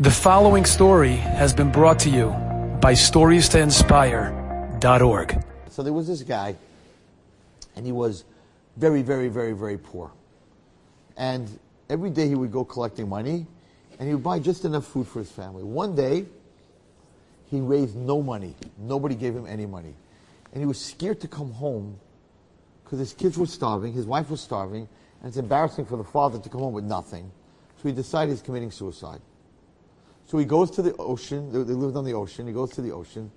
The 0.00 0.12
following 0.12 0.64
story 0.64 1.16
has 1.16 1.52
been 1.52 1.72
brought 1.72 1.98
to 2.00 2.08
you 2.08 2.28
by 2.80 2.92
StoriesToInspire.org. 2.92 5.44
So 5.70 5.82
there 5.82 5.92
was 5.92 6.06
this 6.06 6.22
guy, 6.22 6.54
and 7.74 7.84
he 7.84 7.90
was 7.90 8.22
very, 8.76 9.02
very, 9.02 9.26
very, 9.26 9.54
very 9.54 9.76
poor. 9.76 10.12
And 11.16 11.58
every 11.90 12.10
day 12.10 12.28
he 12.28 12.36
would 12.36 12.52
go 12.52 12.64
collecting 12.64 13.08
money, 13.08 13.44
and 13.98 14.08
he 14.08 14.14
would 14.14 14.22
buy 14.22 14.38
just 14.38 14.64
enough 14.64 14.86
food 14.86 15.08
for 15.08 15.18
his 15.18 15.32
family. 15.32 15.64
One 15.64 15.96
day, 15.96 16.26
he 17.50 17.58
raised 17.58 17.96
no 17.96 18.22
money. 18.22 18.54
Nobody 18.78 19.16
gave 19.16 19.34
him 19.34 19.48
any 19.48 19.66
money. 19.66 19.94
And 20.52 20.62
he 20.62 20.66
was 20.66 20.80
scared 20.80 21.20
to 21.22 21.28
come 21.28 21.50
home 21.50 21.98
because 22.84 23.00
his 23.00 23.12
kids 23.12 23.36
were 23.36 23.46
starving, 23.46 23.94
his 23.94 24.06
wife 24.06 24.30
was 24.30 24.40
starving, 24.40 24.86
and 25.22 25.28
it's 25.28 25.38
embarrassing 25.38 25.86
for 25.86 25.96
the 25.96 26.04
father 26.04 26.38
to 26.38 26.48
come 26.48 26.60
home 26.60 26.72
with 26.72 26.84
nothing. 26.84 27.32
So 27.82 27.88
he 27.88 27.92
decided 27.92 28.30
he's 28.30 28.42
committing 28.42 28.70
suicide. 28.70 29.20
So 30.28 30.36
he 30.36 30.44
goes 30.44 30.70
to 30.72 30.82
the 30.82 30.94
ocean. 30.98 31.50
They 31.50 31.72
lived 31.72 31.96
on 31.96 32.04
the 32.04 32.12
ocean. 32.12 32.46
He 32.46 32.52
goes 32.52 32.70
to 32.72 32.82
the 32.82 32.92
ocean, 32.92 33.30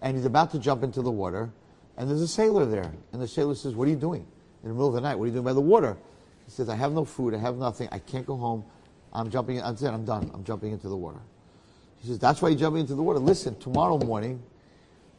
and 0.00 0.16
he's 0.16 0.24
about 0.24 0.50
to 0.52 0.58
jump 0.58 0.82
into 0.82 1.02
the 1.02 1.10
water, 1.10 1.52
and 1.98 2.08
there's 2.08 2.22
a 2.22 2.28
sailor 2.28 2.64
there. 2.64 2.90
And 3.12 3.20
the 3.20 3.28
sailor 3.28 3.54
says, 3.54 3.74
"What 3.74 3.86
are 3.86 3.90
you 3.90 3.96
doing 3.96 4.26
in 4.62 4.70
the 4.70 4.74
middle 4.74 4.88
of 4.88 4.94
the 4.94 5.02
night? 5.02 5.16
What 5.16 5.24
are 5.24 5.26
you 5.26 5.34
doing 5.34 5.44
by 5.44 5.52
the 5.52 5.60
water?" 5.60 5.98
He 6.46 6.50
says, 6.50 6.70
"I 6.70 6.74
have 6.74 6.92
no 6.94 7.04
food. 7.04 7.34
I 7.34 7.36
have 7.36 7.58
nothing. 7.58 7.90
I 7.92 7.98
can't 7.98 8.24
go 8.24 8.34
home. 8.34 8.64
I'm 9.12 9.28
jumping. 9.28 9.62
I'm 9.62 9.76
I'm 9.82 10.06
done. 10.06 10.30
I'm 10.32 10.42
jumping 10.42 10.72
into 10.72 10.88
the 10.88 10.96
water." 10.96 11.20
He 12.00 12.08
says, 12.08 12.18
"That's 12.18 12.40
why 12.40 12.48
you're 12.48 12.58
jumping 12.58 12.80
into 12.80 12.94
the 12.94 13.02
water. 13.02 13.18
Listen, 13.18 13.54
tomorrow 13.56 13.98
morning, 13.98 14.42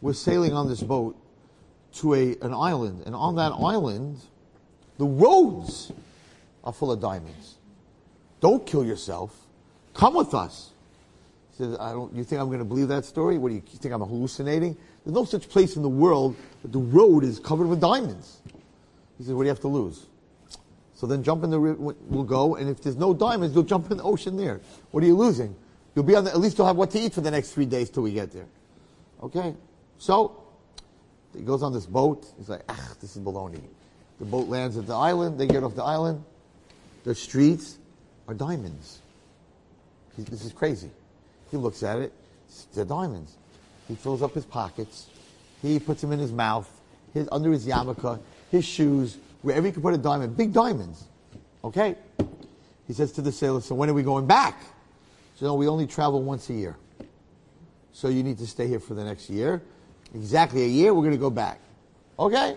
we're 0.01 0.13
sailing 0.13 0.53
on 0.53 0.67
this 0.67 0.81
boat 0.81 1.15
to 1.93 2.15
a 2.15 2.37
an 2.41 2.55
island, 2.55 3.03
and 3.05 3.13
on 3.13 3.35
that 3.35 3.51
island, 3.51 4.17
the 4.97 5.05
roads 5.05 5.91
are 6.63 6.73
full 6.73 6.91
of 6.91 6.99
diamonds. 6.99 7.57
Don't 8.39 8.65
kill 8.65 8.83
yourself. 8.83 9.45
Come 9.93 10.15
with 10.15 10.33
us." 10.33 10.71
Says, 11.59 11.75
I 11.77 11.91
don't, 11.91 12.15
you 12.15 12.23
think 12.23 12.41
I'm 12.41 12.47
going 12.47 12.59
to 12.59 12.65
believe 12.65 12.87
that 12.87 13.03
story? 13.03 13.37
What 13.37 13.49
do 13.49 13.55
you, 13.55 13.61
you 13.69 13.77
think 13.77 13.93
I'm 13.93 13.99
hallucinating? 13.99 14.77
There's 15.03 15.13
no 15.13 15.25
such 15.25 15.49
place 15.49 15.75
in 15.75 15.81
the 15.81 15.89
world 15.89 16.37
that 16.61 16.71
the 16.71 16.79
road 16.79 17.25
is 17.25 17.37
covered 17.37 17.67
with 17.67 17.81
diamonds. 17.81 18.37
He 19.17 19.25
says, 19.25 19.33
what 19.33 19.43
do 19.43 19.47
you 19.47 19.49
have 19.49 19.59
to 19.59 19.67
lose? 19.67 20.05
So 20.95 21.05
then 21.05 21.21
jump 21.21 21.43
in 21.43 21.49
the 21.49 21.59
river, 21.59 21.77
we'll 21.79 22.23
go, 22.23 22.55
and 22.55 22.69
if 22.69 22.81
there's 22.81 22.95
no 22.95 23.13
diamonds, 23.13 23.53
you'll 23.53 23.65
jump 23.65 23.91
in 23.91 23.97
the 23.97 24.03
ocean 24.03 24.37
there. 24.37 24.61
What 24.91 25.03
are 25.03 25.07
you 25.07 25.17
losing? 25.17 25.53
You'll 25.95 26.05
be 26.05 26.15
on 26.15 26.23
the, 26.23 26.31
at 26.31 26.39
least 26.39 26.57
you'll 26.57 26.67
have 26.67 26.77
what 26.77 26.91
to 26.91 26.99
eat 26.99 27.13
for 27.13 27.21
the 27.21 27.31
next 27.31 27.51
three 27.51 27.65
days 27.65 27.89
till 27.89 28.03
we 28.03 28.13
get 28.13 28.31
there. 28.31 28.47
Okay? 29.21 29.53
So, 29.97 30.41
he 31.35 31.41
goes 31.41 31.61
on 31.61 31.73
this 31.73 31.85
boat. 31.85 32.25
He's 32.37 32.47
like, 32.47 32.63
ah, 32.69 32.93
this 33.01 33.17
is 33.17 33.21
baloney. 33.21 33.61
The 34.19 34.25
boat 34.25 34.47
lands 34.47 34.77
at 34.77 34.87
the 34.87 34.95
island. 34.95 35.37
They 35.37 35.47
get 35.47 35.63
off 35.63 35.75
the 35.75 35.83
island. 35.83 36.23
The 37.03 37.15
streets 37.15 37.77
are 38.29 38.33
diamonds. 38.33 38.99
This 40.17 40.45
is 40.45 40.53
crazy. 40.53 40.89
He 41.51 41.57
looks 41.57 41.83
at 41.83 41.99
it. 41.99 42.13
They're 42.73 42.85
diamonds. 42.85 43.35
He 43.87 43.95
fills 43.95 44.21
up 44.21 44.33
his 44.33 44.45
pockets. 44.45 45.07
He 45.61 45.79
puts 45.79 46.01
them 46.01 46.11
in 46.11 46.19
his 46.19 46.31
mouth, 46.31 46.69
his 47.13 47.27
under 47.31 47.51
his 47.51 47.65
yarmulke, 47.65 48.19
his 48.51 48.65
shoes, 48.65 49.17
wherever 49.41 49.65
he 49.65 49.71
can 49.73 49.81
put 49.81 49.93
a 49.93 49.97
diamond. 49.97 50.37
Big 50.37 50.53
diamonds. 50.53 51.03
Okay? 51.63 51.95
He 52.87 52.93
says 52.93 53.11
to 53.13 53.21
the 53.21 53.31
sailor, 53.31 53.61
so 53.61 53.75
when 53.75 53.89
are 53.89 53.93
we 53.93 54.03
going 54.03 54.25
back? 54.25 54.61
So 55.35 55.47
no, 55.47 55.55
we 55.55 55.67
only 55.67 55.87
travel 55.87 56.21
once 56.21 56.49
a 56.49 56.53
year. 56.53 56.77
So 57.93 58.07
you 58.07 58.23
need 58.23 58.37
to 58.37 58.47
stay 58.47 58.67
here 58.67 58.79
for 58.79 58.93
the 58.93 59.03
next 59.03 59.29
year. 59.29 59.61
Exactly 60.15 60.63
a 60.63 60.67
year, 60.67 60.93
we're 60.93 61.01
going 61.01 61.11
to 61.11 61.17
go 61.17 61.29
back. 61.29 61.59
Okay? 62.17 62.55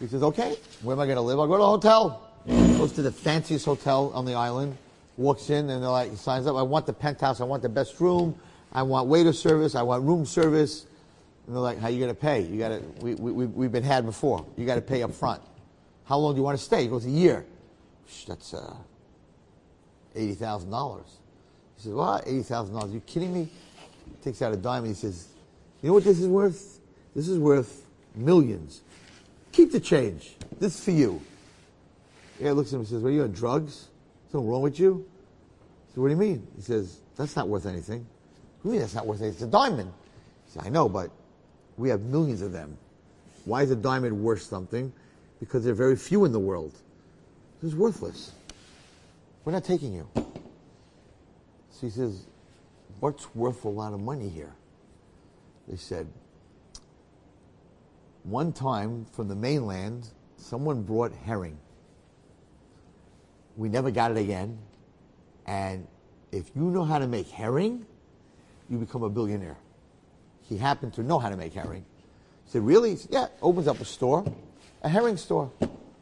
He 0.00 0.06
says, 0.06 0.22
okay, 0.22 0.56
where 0.82 0.94
am 0.94 1.00
I 1.00 1.06
going 1.06 1.16
to 1.16 1.22
live? 1.22 1.38
I'll 1.38 1.46
go 1.46 1.56
to 1.56 1.62
a 1.62 1.66
hotel. 1.66 2.30
Goes 2.46 2.92
to 2.92 3.02
the 3.02 3.12
fanciest 3.12 3.64
hotel 3.64 4.10
on 4.14 4.24
the 4.24 4.34
island 4.34 4.76
walks 5.18 5.50
in 5.50 5.68
and 5.68 5.82
they're 5.82 5.90
like, 5.90 6.16
signs 6.16 6.46
up. 6.46 6.56
I 6.56 6.62
want 6.62 6.86
the 6.86 6.92
penthouse. 6.92 7.40
I 7.40 7.44
want 7.44 7.62
the 7.62 7.68
best 7.68 8.00
room. 8.00 8.38
I 8.72 8.82
want 8.82 9.08
waiter 9.08 9.32
service. 9.32 9.74
I 9.74 9.82
want 9.82 10.04
room 10.04 10.24
service. 10.24 10.86
And 11.46 11.54
they're 11.54 11.62
like, 11.62 11.78
how 11.78 11.88
you 11.88 11.98
going 11.98 12.14
to 12.14 12.20
pay? 12.20 12.42
You 12.42 12.58
got 12.58 12.68
to, 12.68 12.82
we, 13.00 13.14
we, 13.14 13.46
we've 13.46 13.72
been 13.72 13.82
had 13.82 14.06
before. 14.06 14.46
You 14.56 14.64
got 14.64 14.76
to 14.76 14.80
pay 14.80 15.02
up 15.02 15.12
front. 15.12 15.42
How 16.04 16.16
long 16.18 16.34
do 16.34 16.38
you 16.38 16.44
want 16.44 16.56
to 16.56 16.64
stay? 16.64 16.82
He 16.82 16.88
goes, 16.88 17.04
a 17.04 17.10
year. 17.10 17.44
That's 18.26 18.54
uh, 18.54 18.74
$80,000. 20.16 21.02
He 21.76 21.82
says, 21.82 21.92
what? 21.92 22.24
$80,000. 22.24 22.82
Are 22.82 22.88
you 22.88 23.00
kidding 23.00 23.34
me? 23.34 23.48
He 24.06 24.24
takes 24.24 24.40
out 24.40 24.52
a 24.52 24.56
dime 24.56 24.84
and 24.84 24.94
he 24.94 24.94
says, 24.94 25.28
you 25.82 25.88
know 25.88 25.94
what 25.94 26.04
this 26.04 26.18
is 26.18 26.28
worth? 26.28 26.80
This 27.14 27.28
is 27.28 27.38
worth 27.38 27.84
millions. 28.14 28.82
Keep 29.52 29.72
the 29.72 29.80
change. 29.80 30.36
This 30.58 30.78
is 30.78 30.84
for 30.84 30.92
you. 30.92 31.20
Guy 32.42 32.52
looks 32.52 32.70
at 32.70 32.74
him 32.74 32.80
and 32.80 32.88
says, 32.88 33.02
what 33.02 33.08
are 33.08 33.12
you 33.12 33.22
on 33.22 33.32
drugs? 33.32 33.88
Something 34.30 34.48
wrong 34.48 34.62
with 34.62 34.78
you? 34.78 35.06
So 35.94 36.02
what 36.02 36.08
do 36.08 36.14
you 36.14 36.20
mean? 36.20 36.46
He 36.56 36.62
says, 36.62 36.98
that's 37.16 37.34
not 37.34 37.48
worth 37.48 37.66
anything. 37.66 38.06
What 38.62 38.72
mean 38.72 38.80
that's 38.80 38.94
not 38.94 39.06
worth 39.06 39.22
anything? 39.22 39.34
It's 39.34 39.42
a 39.42 39.46
diamond. 39.46 39.92
He 40.46 40.52
said, 40.52 40.66
I 40.66 40.68
know, 40.68 40.88
but 40.88 41.10
we 41.76 41.88
have 41.88 42.02
millions 42.02 42.42
of 42.42 42.52
them. 42.52 42.76
Why 43.44 43.62
is 43.62 43.70
a 43.70 43.76
diamond 43.76 44.22
worth 44.22 44.42
something? 44.42 44.92
Because 45.40 45.64
there 45.64 45.72
are 45.72 45.76
very 45.76 45.96
few 45.96 46.24
in 46.24 46.32
the 46.32 46.38
world. 46.38 46.72
This 47.62 47.72
is 47.72 47.76
worthless. 47.76 48.32
We're 49.44 49.52
not 49.52 49.64
taking 49.64 49.94
you. 49.94 50.06
So 50.14 51.86
he 51.86 51.90
says, 51.90 52.26
what's 53.00 53.34
worth 53.34 53.64
a 53.64 53.68
lot 53.68 53.92
of 53.94 54.00
money 54.00 54.28
here? 54.28 54.52
They 55.68 55.76
said, 55.76 56.06
one 58.24 58.52
time 58.52 59.06
from 59.12 59.28
the 59.28 59.34
mainland, 59.34 60.08
someone 60.36 60.82
brought 60.82 61.12
herring. 61.24 61.56
We 63.58 63.68
never 63.68 63.90
got 63.90 64.12
it 64.12 64.16
again. 64.16 64.56
And 65.44 65.86
if 66.30 66.50
you 66.54 66.62
know 66.62 66.84
how 66.84 66.98
to 66.98 67.08
make 67.08 67.28
herring, 67.28 67.84
you 68.70 68.78
become 68.78 69.02
a 69.02 69.10
billionaire. 69.10 69.56
He 70.48 70.56
happened 70.56 70.94
to 70.94 71.02
know 71.02 71.18
how 71.18 71.28
to 71.28 71.36
make 71.36 71.52
herring. 71.52 71.84
He 72.44 72.52
said, 72.52 72.64
really? 72.64 72.90
He 72.90 72.96
said, 72.96 73.10
yeah, 73.10 73.26
opens 73.42 73.66
up 73.66 73.80
a 73.80 73.84
store, 73.84 74.24
a 74.82 74.88
herring 74.88 75.16
store. 75.16 75.50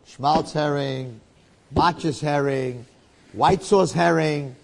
Schmaltz 0.04 0.52
herring, 0.52 1.20
Matjes 1.74 2.20
herring, 2.20 2.84
white 3.32 3.62
sauce 3.62 3.90
herring. 3.90 4.54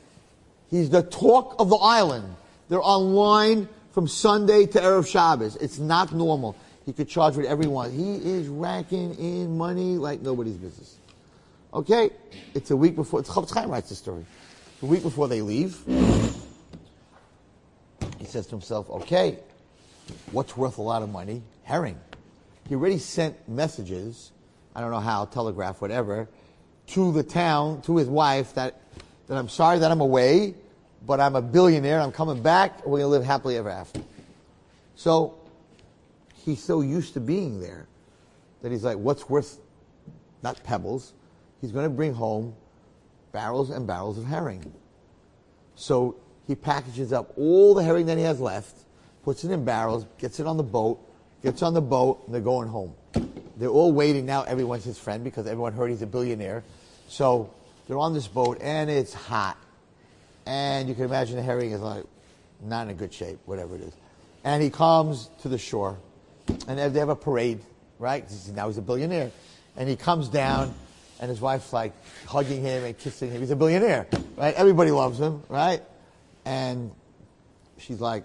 He's 0.71 0.91
the 0.91 1.03
talk 1.03 1.57
of 1.59 1.71
the 1.71 1.77
island. 1.77 2.37
They're 2.69 2.83
online 2.83 3.69
from 3.93 4.07
Sunday 4.07 4.67
to 4.67 4.81
Erev 4.81 5.07
Shabbos. 5.07 5.57
It's 5.57 5.79
not 5.79 6.13
normal. 6.13 6.57
He 6.85 6.93
could 6.93 7.09
charge 7.09 7.37
with 7.37 7.47
everyone. 7.47 7.91
He 7.91 8.17
is 8.17 8.49
racking 8.49 9.15
in 9.15 9.57
money 9.57 9.97
like 9.97 10.21
nobody's 10.21 10.57
business. 10.57 10.97
Okay, 11.75 12.11
it's 12.53 12.71
a 12.71 12.77
week 12.77 12.97
before. 12.97 13.21
It's 13.21 13.31
Chaim 13.31 13.71
writes 13.71 13.89
the 13.89 13.95
story. 13.95 14.27
A 14.83 14.87
week 14.87 15.03
before 15.03 15.27
they 15.27 15.41
leave, 15.41 15.79
he 18.19 18.27
says 18.27 18.45
to 18.47 18.51
himself, 18.51 18.91
"Okay, 18.91 19.39
what's 20.33 20.55
worth 20.55 20.77
a 20.77 20.83
lot 20.83 21.03
of 21.03 21.09
money? 21.09 21.43
Herring." 21.63 21.99
He 22.69 22.75
already 22.75 22.99
sent 22.99 23.49
messages. 23.49 24.33
I 24.75 24.83
don't 24.83 24.91
know 24.91 25.01
how, 25.01 25.25
telegraph, 25.25 25.81
whatever, 25.81 26.29
to 26.89 27.11
the 27.11 27.23
town, 27.23 27.81
to 27.83 27.97
his 27.97 28.09
wife 28.09 28.53
that 28.53 28.79
that 29.29 29.39
I'm 29.39 29.49
sorry 29.49 29.79
that 29.79 29.91
I'm 29.91 30.03
away, 30.03 30.55
but 31.07 31.21
I'm 31.21 31.37
a 31.37 31.43
billionaire. 31.43 32.03
I'm 32.03 32.13
coming 32.13 32.43
back. 32.43 32.85
We're 32.87 32.99
gonna 32.99 33.09
live 33.09 33.25
happily 33.25 33.57
ever 33.57 33.71
after. 33.71 34.03
So 34.95 35.37
he's 36.35 36.63
so 36.63 36.83
used 36.83 37.15
to 37.15 37.21
being 37.21 37.61
there 37.61 37.87
that 38.61 38.71
he's 38.71 38.85
like, 38.85 38.99
"What's 38.99 39.31
worth?" 39.31 39.59
Not 40.43 40.63
pebbles 40.65 41.15
he's 41.63 41.73
going 41.73 41.87
to 41.87 41.91
bring 41.91 42.13
home 42.13 42.55
barrels 43.33 43.71
and 43.71 43.87
barrels 43.87 44.19
of 44.19 44.27
herring. 44.27 44.71
So 45.75 46.17
he 46.47 46.55
packages 46.55 47.15
up 47.15 47.33
all 47.39 47.73
the 47.73 47.83
herring 47.83 48.05
that 48.07 48.19
he 48.19 48.25
has 48.25 48.39
left, 48.41 48.77
puts 49.25 49.45
it 49.45 49.51
in 49.51 49.65
barrels, 49.65 50.05
gets 50.19 50.39
it 50.39 50.47
on 50.47 50.59
the 50.59 50.63
boat, 50.63 51.01
gets 51.43 51.63
on 51.63 51.73
the 51.73 51.81
boat, 51.81 52.23
and 52.27 52.35
they're 52.35 52.43
going 52.43 52.69
home. 52.69 52.93
They're 53.57 53.71
all 53.71 53.93
waiting 53.93 54.27
now. 54.27 54.43
Everyone's 54.43 54.85
his 54.85 54.99
friend 54.99 55.25
because 55.25 55.47
everyone 55.47 55.73
heard 55.73 55.89
he's 55.89 56.03
a 56.03 56.07
billionaire. 56.07 56.63
So 57.09 57.51
they're 57.87 57.99
on 57.99 58.13
this 58.13 58.27
boat, 58.27 58.59
and 58.61 58.91
it's 58.91 59.15
hot. 59.15 59.57
And 60.47 60.89
you 60.89 60.95
can 60.95 61.05
imagine 61.05 61.37
the 61.37 61.43
herring 61.43 61.71
is 61.71 61.81
like 61.81 62.05
not 62.61 62.83
in 62.83 62.91
a 62.91 62.95
good 62.95 63.15
shape, 63.15 63.39
whatever 63.47 63.77
it 63.77 63.83
is. 63.83 63.93
And 64.45 64.63
he 64.63 64.71
comes 64.71 65.31
to 65.43 65.49
the 65.49 65.59
shore, 65.59 65.99
and 66.67 66.79
they 66.79 66.99
have 66.99 67.09
a 67.09 67.17
parade, 67.17 67.61
right? 67.99 68.25
Now 68.53 68.67
he's 68.67 68.79
a 68.79 68.83
billionaire. 68.83 69.31
And 69.77 69.89
he 69.89 69.97
comes 69.97 70.29
down, 70.29 70.75
and 71.23 71.29
his 71.31 71.41
wife's 71.41 71.73
like 71.73 71.93
hugging 72.27 72.63
him 72.63 72.83
and 72.83 72.99
kissing 72.99 73.31
him. 73.31 73.41
He's 73.41 73.53
a 73.53 73.57
billionaire, 73.57 74.09
right? 74.37 74.55
Everybody 74.57 74.91
loves 74.91 75.21
him, 75.21 75.45
right? 75.49 75.81
And 76.45 76.91
she's 77.79 78.01
like, 78.01 78.25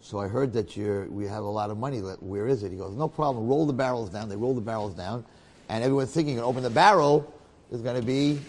so 0.00 0.18
I 0.18 0.28
heard 0.28 0.54
that 0.54 0.78
you're, 0.78 1.04
we 1.04 1.26
have 1.26 1.44
a 1.44 1.48
lot 1.48 1.68
of 1.68 1.76
money. 1.76 1.98
Where 1.98 2.48
is 2.48 2.62
it? 2.62 2.72
He 2.72 2.78
goes, 2.78 2.96
no 2.96 3.06
problem. 3.06 3.46
Roll 3.46 3.66
the 3.66 3.74
barrels 3.74 4.08
down. 4.08 4.30
They 4.30 4.36
roll 4.36 4.54
the 4.54 4.62
barrels 4.62 4.94
down. 4.94 5.26
And 5.68 5.84
everyone's 5.84 6.10
thinking, 6.10 6.40
open 6.40 6.62
the 6.62 6.70
barrel, 6.70 7.30
there's 7.68 7.82
going 7.82 8.00
to 8.00 8.06
be 8.06 8.40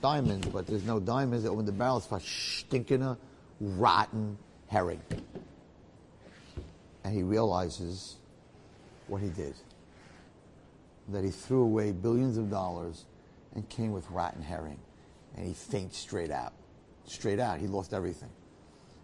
diamonds. 0.00 0.46
But 0.46 0.66
there's 0.66 0.84
no 0.84 0.98
diamonds. 0.98 1.44
They 1.44 1.50
open 1.50 1.66
the 1.66 1.72
barrel, 1.72 1.98
it's 1.98 2.10
a 2.10 2.20
stinking, 2.20 3.02
uh, 3.02 3.16
rotten 3.60 4.38
herring. 4.68 5.02
And 7.04 7.14
he 7.14 7.22
realizes 7.22 8.16
what 9.08 9.20
he 9.20 9.28
did 9.28 9.54
that 11.08 11.24
he 11.24 11.30
threw 11.30 11.62
away 11.62 11.92
billions 11.92 12.38
of 12.38 12.50
dollars 12.50 13.06
and 13.54 13.68
came 13.68 13.92
with 13.92 14.10
rotten 14.10 14.42
herring. 14.42 14.78
And 15.36 15.46
he 15.46 15.52
faints 15.52 15.98
straight 15.98 16.30
out. 16.30 16.52
straight 17.06 17.38
out. 17.38 17.60
He 17.60 17.66
lost 17.66 17.92
everything. 17.92 18.30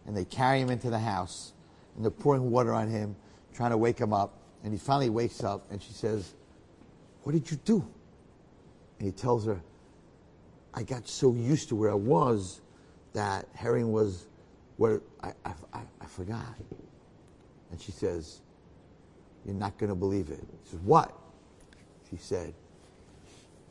And 0.07 0.17
they 0.17 0.25
carry 0.25 0.61
him 0.61 0.71
into 0.71 0.89
the 0.89 0.99
house, 0.99 1.53
and 1.95 2.05
they're 2.05 2.11
pouring 2.11 2.51
water 2.51 2.73
on 2.73 2.89
him, 2.89 3.15
trying 3.53 3.71
to 3.71 3.77
wake 3.77 3.99
him 3.99 4.15
up. 4.15 4.39
And 4.65 4.73
he 4.73 4.79
finally 4.79 5.11
wakes 5.11 5.45
up, 5.45 5.71
and 5.71 5.83
she 5.83 5.93
says, 5.93 6.35
What 7.25 7.33
did 7.33 7.51
you 7.51 7.59
do? 7.59 7.87
And 8.99 9.07
he 9.07 9.13
tells 9.13 9.45
her, 9.45 9.61
I 10.73 10.83
got 10.83 11.09
so 11.09 11.35
used 11.35 11.69
to 11.71 11.77
where 11.77 11.91
I 11.91 11.95
was 11.95 12.61
that 13.13 13.47
herring 13.55 13.93
was 13.93 14.27
where 14.77 15.03
I, 15.23 15.33
I, 15.45 15.53
I, 15.75 15.81
I 16.01 16.07
forgot. 16.07 16.57
And 17.71 17.81
she 17.81 17.93
says, 17.93 18.41
You're 19.45 19.55
not 19.55 19.77
going 19.77 19.91
to 19.91 19.97
believe 19.97 20.31
it. 20.31 20.41
He 20.65 20.71
says, 20.71 20.81
What? 20.81 21.20
She 22.11 22.17
said, 22.17 22.55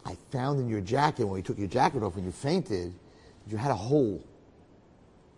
I 0.05 0.15
found 0.31 0.59
in 0.59 0.69
your 0.69 0.81
jacket, 0.81 1.25
when 1.25 1.33
we 1.33 1.41
took 1.41 1.57
your 1.57 1.67
jacket 1.67 2.03
off 2.03 2.15
and 2.15 2.25
you 2.25 2.31
fainted, 2.31 2.93
you 3.47 3.57
had 3.57 3.71
a 3.71 3.75
hole. 3.75 4.23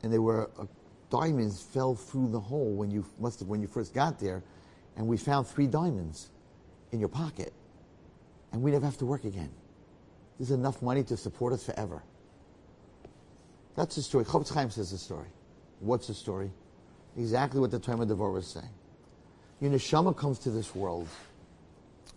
And 0.04 0.14
there 0.14 0.22
were 0.22 0.50
uh, 0.60 0.66
diamonds 1.10 1.62
fell 1.62 1.96
through 1.96 2.30
the 2.32 2.40
hole 2.40 2.74
when 2.74 2.92
you 2.92 3.06
must 3.20 3.40
have 3.40 3.50
when 3.50 3.62
you 3.62 3.68
first 3.68 3.94
got 3.94 4.20
there, 4.20 4.44
and 4.96 5.08
we 5.08 5.18
found 5.18 5.48
three 5.48 5.68
diamonds 5.68 6.30
in 6.92 7.00
your 7.00 7.10
pocket, 7.10 7.54
and 8.52 8.62
we 8.62 8.72
never 8.72 8.86
have 8.86 8.98
to 8.98 9.06
work 9.06 9.24
again. 9.24 9.52
There's 10.38 10.52
enough 10.52 10.82
money 10.82 11.04
to 11.04 11.18
support 11.18 11.54
us 11.54 11.66
forever. 11.66 12.04
That's 13.76 13.96
the 13.96 14.02
story. 14.02 14.26
Chofetz 14.26 14.54
Chaim 14.54 14.70
says 14.70 14.92
the 14.92 14.98
story. 14.98 15.28
What's 15.80 16.08
the 16.08 16.14
story? 16.14 16.52
Exactly 17.18 17.60
what 17.60 17.72
the 17.72 17.80
Tomer 17.80 18.08
Devorah 18.08 18.40
is 18.40 18.48
saying. 18.48 18.70
Your 19.60 19.72
neshama 19.72 20.16
comes 20.16 20.40
to 20.40 20.50
this 20.50 20.74
world, 20.76 21.08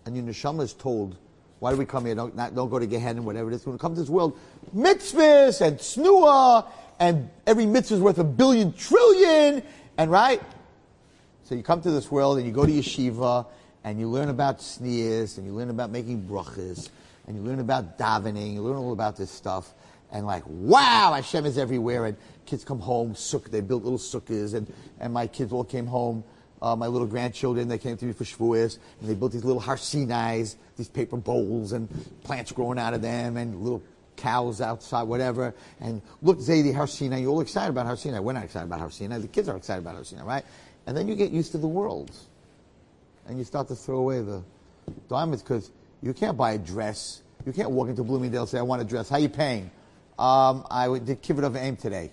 and 0.06 0.16
your 0.16 0.24
neshama 0.24 0.62
is 0.62 0.72
told, 0.72 1.16
"Why 1.60 1.70
do 1.70 1.76
we 1.76 1.84
come 1.84 2.06
here? 2.06 2.14
Don't, 2.14 2.34
not, 2.36 2.54
don't 2.54 2.68
go 2.68 2.78
to 2.78 2.86
Gehenna, 2.86 3.22
whatever 3.22 3.50
it 3.50 3.54
is. 3.54 3.66
When 3.66 3.74
we 3.74 3.78
come 3.78 3.94
to 3.94 4.00
this 4.00 4.10
world, 4.10 4.38
mitzvahs 4.74 5.60
and 5.60 5.78
snua, 5.78 6.66
and 6.98 7.30
every 7.46 7.66
mitzvah 7.66 7.96
is 7.96 8.00
worth 8.00 8.18
a 8.18 8.24
billion 8.24 8.72
trillion, 8.72 9.62
and 9.96 10.10
right. 10.10 10.42
So 11.44 11.54
you 11.54 11.62
come 11.62 11.82
to 11.82 11.90
this 11.90 12.10
world, 12.10 12.38
and 12.38 12.46
you 12.46 12.52
go 12.52 12.64
to 12.64 12.72
yeshiva, 12.72 13.46
and 13.84 14.00
you 14.00 14.08
learn 14.08 14.30
about 14.30 14.62
sneers, 14.62 15.36
and 15.36 15.46
you 15.46 15.52
learn 15.52 15.70
about 15.70 15.90
making 15.90 16.22
brachas, 16.22 16.88
and 17.26 17.36
you 17.36 17.42
learn 17.42 17.60
about 17.60 17.98
davening, 17.98 18.54
you 18.54 18.62
learn 18.62 18.76
all 18.76 18.92
about 18.92 19.16
this 19.16 19.30
stuff, 19.30 19.74
and 20.10 20.26
like, 20.26 20.42
wow, 20.46 21.12
Hashem 21.14 21.44
is 21.44 21.58
everywhere, 21.58 22.06
and 22.06 22.16
kids 22.46 22.64
come 22.64 22.78
home, 22.78 23.14
sukkah, 23.14 23.50
they 23.50 23.60
built 23.60 23.84
little 23.84 23.98
sukkahs, 23.98 24.54
and, 24.54 24.72
and 25.00 25.12
my 25.12 25.26
kids 25.26 25.52
all 25.52 25.64
came 25.64 25.86
home, 25.86 26.24
uh, 26.62 26.74
my 26.76 26.86
little 26.86 27.06
grandchildren, 27.06 27.68
they 27.68 27.78
came 27.78 27.96
to 27.96 28.04
me 28.04 28.12
for 28.12 28.24
Shavuos, 28.24 28.78
and 29.00 29.08
they 29.08 29.14
built 29.14 29.32
these 29.32 29.44
little 29.44 29.60
har 29.60 29.76
sinais, 29.76 30.56
these 30.76 30.88
paper 30.88 31.16
bowls, 31.16 31.72
and 31.72 31.88
plants 32.24 32.52
growing 32.52 32.78
out 32.78 32.94
of 32.94 33.02
them, 33.02 33.36
and 33.36 33.60
little 33.60 33.82
cows 34.16 34.60
outside, 34.60 35.02
whatever, 35.02 35.52
and 35.80 36.00
look, 36.22 36.38
Zaidi 36.38 36.72
harsinai, 36.72 37.20
you're 37.20 37.30
all 37.30 37.40
excited 37.40 37.70
about 37.70 37.86
harsinai. 37.86 38.22
We're 38.22 38.32
not 38.32 38.44
excited 38.44 38.66
about 38.66 38.80
harsinai. 38.80 39.20
The 39.20 39.28
kids 39.28 39.48
are 39.48 39.56
excited 39.56 39.80
about 39.80 39.96
harsinai, 39.96 40.24
right? 40.24 40.44
And 40.86 40.96
then 40.96 41.08
you 41.08 41.16
get 41.16 41.32
used 41.32 41.52
to 41.52 41.58
the 41.58 41.66
world, 41.66 42.12
and 43.26 43.38
you 43.38 43.44
start 43.44 43.68
to 43.68 43.74
throw 43.74 43.98
away 43.98 44.20
the 44.20 44.42
diamonds, 45.08 45.42
because 45.42 45.70
you 46.00 46.14
can't 46.14 46.36
buy 46.36 46.52
a 46.52 46.58
dress, 46.58 47.22
you 47.44 47.52
can't 47.52 47.70
walk 47.70 47.88
into 47.88 48.04
Bloomingdale 48.04 48.42
and 48.42 48.48
say, 48.48 48.58
I 48.58 48.62
want 48.62 48.80
a 48.80 48.84
dress, 48.84 49.08
how 49.08 49.16
are 49.16 49.20
you 49.20 49.28
paying? 49.28 49.70
Um, 50.18 50.64
I 50.70 50.86
did 50.98 51.20
kibbut 51.22 51.56
aim 51.56 51.76
today. 51.76 52.12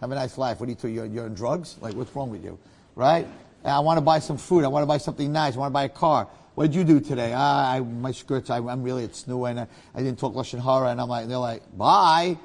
Have 0.00 0.10
a 0.10 0.14
nice 0.14 0.36
life. 0.36 0.58
What 0.60 0.66
do 0.66 0.72
you 0.72 0.76
do? 0.76 0.88
You're, 0.88 1.06
you're 1.06 1.24
on 1.24 1.34
drugs? 1.34 1.76
Like, 1.80 1.94
what's 1.94 2.14
wrong 2.14 2.30
with 2.30 2.44
you? 2.44 2.58
Right? 2.98 3.28
I 3.64 3.78
want 3.78 3.98
to 3.98 4.00
buy 4.00 4.18
some 4.18 4.38
food. 4.38 4.64
I 4.64 4.68
want 4.68 4.82
to 4.82 4.86
buy 4.88 4.98
something 4.98 5.30
nice. 5.30 5.54
I 5.54 5.58
want 5.60 5.70
to 5.70 5.74
buy 5.74 5.84
a 5.84 5.88
car. 5.88 6.26
What 6.56 6.64
did 6.64 6.74
you 6.74 6.82
do 6.82 6.98
today? 6.98 7.32
Ah, 7.32 7.74
I, 7.74 7.78
my 7.78 8.10
skirts, 8.10 8.50
I, 8.50 8.56
am 8.56 8.82
really 8.82 9.04
at 9.04 9.14
snow 9.14 9.44
and 9.44 9.60
I, 9.60 9.68
I, 9.94 10.02
didn't 10.02 10.18
talk 10.18 10.34
Lashon 10.34 10.60
Hara. 10.60 10.88
And 10.88 11.00
I'm 11.00 11.08
like, 11.08 11.28
they're 11.28 11.38
like, 11.38 11.62
buy. 11.78 12.36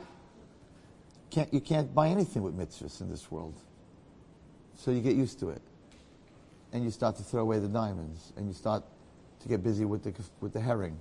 Can't, 1.32 1.52
you 1.52 1.60
can't 1.60 1.92
buy 1.96 2.10
anything 2.10 2.44
with 2.44 2.56
mitzvahs 2.56 3.02
in 3.02 3.10
this 3.10 3.32
world. 3.32 3.56
So 4.76 4.92
you 4.92 5.02
get 5.02 5.16
used 5.16 5.40
to 5.40 5.50
it. 5.50 5.62
And 6.72 6.84
you 6.84 6.92
start 6.92 7.16
to 7.18 7.24
throw 7.24 7.42
away 7.42 7.58
the 7.58 7.68
diamonds. 7.68 8.32
And 8.38 8.48
you 8.48 8.54
start 8.54 8.84
to 9.42 9.50
get 9.50 9.64
busy 9.64 9.86
with 9.86 10.04
the, 10.04 10.14
with 10.40 10.54
the 10.54 10.62
herring. 10.62 11.00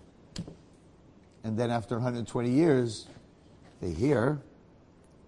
And 1.45 1.59
then 1.59 1.71
after 1.71 1.97
120 1.97 2.49
years, 2.49 3.07
they 3.83 3.91
hear 3.91 4.41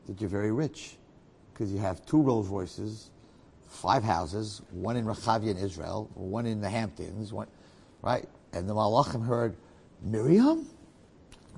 that 0.06 0.18
you're 0.18 0.30
very 0.30 0.50
rich 0.50 0.96
because 1.52 1.70
you 1.70 1.78
have 1.78 2.06
two 2.06 2.22
Rolls 2.22 2.48
Royces, 2.48 3.10
five 3.74 4.02
houses, 4.02 4.62
one 4.70 4.96
in 4.96 5.04
Rechavia 5.04 5.50
in 5.50 5.56
Israel, 5.58 6.10
one 6.14 6.46
in 6.46 6.60
the 6.60 6.68
Hamptons, 6.68 7.32
one, 7.32 7.48
right? 8.02 8.26
And 8.52 8.68
the 8.68 8.74
Malachim 8.74 9.26
heard, 9.26 9.56
Miriam? 10.02 10.68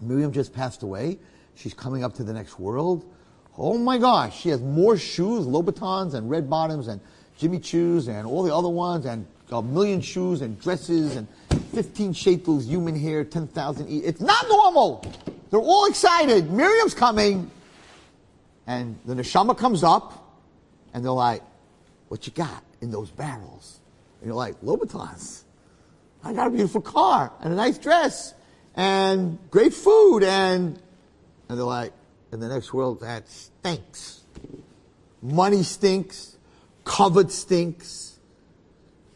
Miriam 0.00 0.32
just 0.32 0.52
passed 0.52 0.82
away. 0.82 1.18
She's 1.54 1.74
coming 1.74 2.04
up 2.04 2.14
to 2.14 2.24
the 2.24 2.32
next 2.32 2.58
world. 2.58 3.10
Oh 3.58 3.78
my 3.78 3.98
gosh, 3.98 4.38
she 4.40 4.50
has 4.50 4.60
more 4.60 4.96
shoes, 4.96 5.46
Louboutins 5.46 6.14
and 6.14 6.28
red 6.28 6.50
bottoms 6.50 6.88
and 6.88 7.00
Jimmy 7.38 7.58
Choos 7.58 8.08
and 8.08 8.26
all 8.26 8.42
the 8.42 8.54
other 8.54 8.68
ones 8.68 9.06
and 9.06 9.26
a 9.50 9.62
million 9.62 10.00
shoes 10.00 10.42
and 10.42 10.60
dresses 10.60 11.16
and 11.16 11.28
15 11.72 12.12
sheitels, 12.12 12.66
human 12.66 12.98
hair, 12.98 13.24
10,000 13.24 13.88
each. 13.88 14.04
It's 14.04 14.20
not 14.20 14.48
normal. 14.48 15.04
They're 15.50 15.60
all 15.60 15.86
excited. 15.86 16.50
Miriam's 16.50 16.94
coming. 16.94 17.50
And 18.66 18.98
the 19.04 19.14
neshama 19.14 19.56
comes 19.56 19.84
up, 19.84 20.42
and 20.92 21.04
they're 21.04 21.12
like, 21.12 21.42
what 22.08 22.26
you 22.26 22.32
got 22.32 22.62
in 22.80 22.90
those 22.90 23.10
barrels? 23.10 23.80
And 24.20 24.28
you're 24.28 24.36
like, 24.36 24.60
Louboutins. 24.60 25.42
I 26.24 26.32
got 26.32 26.48
a 26.48 26.50
beautiful 26.50 26.80
car 26.80 27.32
and 27.40 27.52
a 27.52 27.56
nice 27.56 27.78
dress 27.78 28.34
and 28.74 29.38
great 29.50 29.72
food 29.72 30.22
and, 30.22 30.78
and 31.48 31.58
they're 31.58 31.64
like, 31.64 31.92
in 32.32 32.40
the 32.40 32.48
next 32.48 32.74
world, 32.74 33.00
that 33.00 33.28
stinks. 33.28 34.22
Money 35.22 35.62
stinks. 35.62 36.36
Covet 36.84 37.30
stinks. 37.30 38.18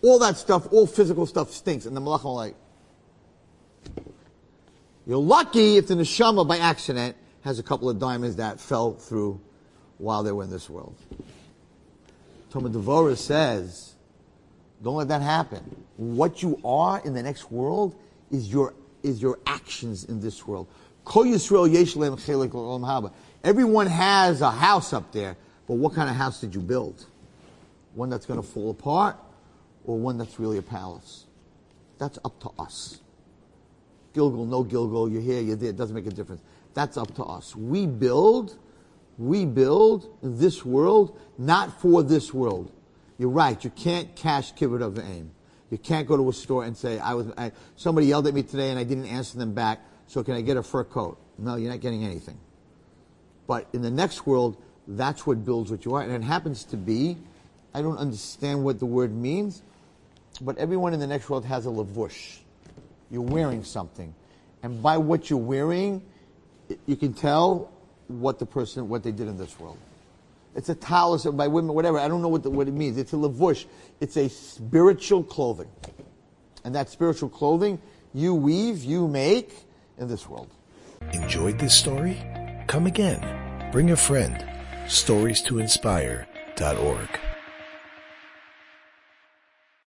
All 0.02 0.18
that 0.20 0.36
stuff, 0.36 0.72
all 0.72 0.86
physical 0.86 1.26
stuff 1.26 1.52
stinks. 1.52 1.86
And 1.86 1.96
the 1.96 2.00
malachim 2.00 2.26
are 2.26 2.34
like, 2.34 2.54
you're 5.06 5.18
lucky 5.18 5.76
if 5.76 5.88
the 5.88 5.94
neshama 5.94 6.46
by 6.46 6.58
accident 6.58 7.16
has 7.42 7.58
a 7.58 7.62
couple 7.62 7.90
of 7.90 7.98
diamonds 7.98 8.36
that 8.36 8.60
fell 8.60 8.92
through 8.92 9.40
while 9.98 10.22
they 10.22 10.32
were 10.32 10.44
in 10.44 10.50
this 10.50 10.70
world. 10.70 10.94
Tomer 12.50 12.72
Devorah 12.72 13.16
says, 13.16 13.94
don't 14.82 14.96
let 14.96 15.08
that 15.08 15.22
happen. 15.22 15.84
What 15.96 16.42
you 16.42 16.60
are 16.64 17.00
in 17.04 17.14
the 17.14 17.22
next 17.22 17.50
world 17.50 17.94
is 18.30 18.50
your, 18.50 18.74
is 19.02 19.20
your 19.20 19.38
actions 19.46 20.04
in 20.04 20.20
this 20.20 20.46
world. 20.46 20.66
Everyone 23.42 23.86
has 23.86 24.40
a 24.40 24.50
house 24.50 24.92
up 24.92 25.12
there, 25.12 25.36
but 25.66 25.74
what 25.74 25.94
kind 25.94 26.10
of 26.10 26.16
house 26.16 26.40
did 26.40 26.54
you 26.54 26.60
build? 26.60 27.06
One 27.94 28.10
that's 28.10 28.26
going 28.26 28.40
to 28.40 28.46
fall 28.46 28.70
apart 28.70 29.16
or 29.84 29.98
one 29.98 30.18
that's 30.18 30.38
really 30.38 30.58
a 30.58 30.62
palace? 30.62 31.26
That's 31.98 32.18
up 32.24 32.40
to 32.40 32.50
us. 32.58 33.00
Gilgal, 34.14 34.44
no 34.46 34.62
Gilgal, 34.62 35.08
you're 35.10 35.22
here, 35.22 35.40
you're 35.40 35.56
there, 35.56 35.70
it 35.70 35.76
doesn't 35.76 35.94
make 35.94 36.06
a 36.06 36.10
difference. 36.10 36.42
That's 36.74 36.96
up 36.96 37.14
to 37.16 37.24
us. 37.24 37.54
We 37.54 37.86
build, 37.86 38.56
we 39.20 39.44
build 39.44 40.16
this 40.22 40.64
world, 40.64 41.16
not 41.36 41.78
for 41.82 42.02
this 42.02 42.32
world. 42.32 42.72
You're 43.18 43.28
right, 43.28 43.62
you 43.62 43.68
can't 43.68 44.16
cash 44.16 44.54
kibbut 44.54 44.80
of 44.80 44.98
aim. 44.98 45.30
You 45.70 45.76
can't 45.76 46.08
go 46.08 46.16
to 46.16 46.30
a 46.30 46.32
store 46.32 46.64
and 46.64 46.74
say, 46.74 46.98
I 46.98 47.12
was, 47.12 47.26
I, 47.36 47.52
somebody 47.76 48.06
yelled 48.06 48.26
at 48.26 48.32
me 48.32 48.42
today 48.42 48.70
and 48.70 48.78
I 48.78 48.84
didn't 48.84 49.04
answer 49.04 49.36
them 49.36 49.52
back, 49.52 49.80
so 50.06 50.24
can 50.24 50.34
I 50.34 50.40
get 50.40 50.56
a 50.56 50.62
fur 50.62 50.84
coat? 50.84 51.18
No, 51.36 51.56
you're 51.56 51.70
not 51.70 51.80
getting 51.80 52.02
anything. 52.02 52.38
But 53.46 53.68
in 53.74 53.82
the 53.82 53.90
next 53.90 54.26
world, 54.26 54.56
that's 54.88 55.26
what 55.26 55.44
builds 55.44 55.70
what 55.70 55.84
you 55.84 55.94
are. 55.94 56.02
And 56.02 56.12
it 56.12 56.26
happens 56.26 56.64
to 56.64 56.78
be, 56.78 57.18
I 57.74 57.82
don't 57.82 57.98
understand 57.98 58.64
what 58.64 58.78
the 58.78 58.86
word 58.86 59.14
means, 59.14 59.62
but 60.40 60.56
everyone 60.56 60.94
in 60.94 60.98
the 60.98 61.06
next 61.06 61.28
world 61.28 61.44
has 61.44 61.66
a 61.66 61.68
lavush. 61.68 62.38
You're 63.10 63.20
wearing 63.20 63.64
something. 63.64 64.14
And 64.62 64.82
by 64.82 64.96
what 64.96 65.28
you're 65.28 65.38
wearing, 65.38 66.00
you 66.86 66.96
can 66.96 67.12
tell 67.12 67.70
what 68.10 68.38
the 68.38 68.46
person, 68.46 68.88
what 68.88 69.02
they 69.02 69.12
did 69.12 69.28
in 69.28 69.36
this 69.36 69.58
world. 69.58 69.78
It's 70.54 70.68
a 70.68 70.74
talus 70.74 71.24
by 71.26 71.46
women, 71.46 71.74
whatever. 71.74 71.98
I 71.98 72.08
don't 72.08 72.22
know 72.22 72.28
what, 72.28 72.42
the, 72.42 72.50
what 72.50 72.66
it 72.66 72.74
means. 72.74 72.98
It's 72.98 73.12
a 73.12 73.16
lavush. 73.16 73.66
It's 74.00 74.16
a 74.16 74.28
spiritual 74.28 75.22
clothing. 75.22 75.68
And 76.64 76.74
that 76.74 76.88
spiritual 76.88 77.28
clothing 77.28 77.80
you 78.12 78.34
weave, 78.34 78.82
you 78.82 79.06
make 79.06 79.54
in 79.98 80.08
this 80.08 80.28
world. 80.28 80.50
Enjoyed 81.12 81.58
this 81.58 81.76
story? 81.76 82.20
Come 82.66 82.86
again. 82.86 83.70
Bring 83.70 83.92
a 83.92 83.96
friend. 83.96 84.44
Stories 84.88 85.40
to 85.42 85.60
inspire.org. 85.60 87.29